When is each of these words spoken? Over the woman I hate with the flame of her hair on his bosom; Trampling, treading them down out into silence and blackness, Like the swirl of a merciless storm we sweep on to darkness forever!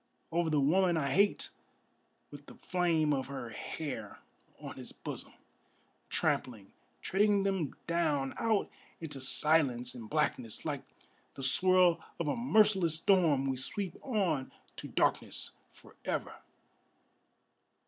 Over 0.31 0.49
the 0.49 0.59
woman 0.59 0.97
I 0.97 1.11
hate 1.11 1.49
with 2.31 2.47
the 2.47 2.55
flame 2.55 3.13
of 3.13 3.27
her 3.27 3.49
hair 3.51 4.17
on 4.59 4.75
his 4.77 4.91
bosom; 4.91 5.33
Trampling, 6.09 6.71
treading 7.03 7.43
them 7.43 7.75
down 7.85 8.33
out 8.37 8.67
into 8.99 9.21
silence 9.21 9.93
and 9.93 10.09
blackness, 10.09 10.65
Like 10.65 10.81
the 11.35 11.43
swirl 11.43 12.01
of 12.19 12.27
a 12.27 12.35
merciless 12.35 12.95
storm 12.95 13.45
we 13.45 13.57
sweep 13.57 13.95
on 14.01 14.51
to 14.77 14.87
darkness 14.87 15.51
forever! 15.71 16.33